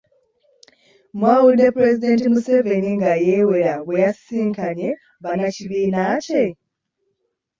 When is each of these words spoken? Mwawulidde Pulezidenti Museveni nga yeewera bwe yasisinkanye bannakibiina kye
Mwawulidde 1.17 1.67
Pulezidenti 1.75 2.25
Museveni 2.33 2.89
nga 2.97 3.11
yeewera 3.25 3.73
bwe 3.85 3.95
yasisinkanye 4.05 4.89
bannakibiina 5.23 6.01
kye 6.25 6.43